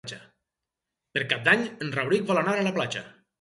Per 1.17 1.23
Cap 1.33 1.43
d'Any 1.49 1.67
en 1.67 1.93
Rauric 1.99 2.27
vol 2.33 2.41
anar 2.43 2.57
a 2.57 2.65
la 2.71 2.75
platja. 2.81 3.05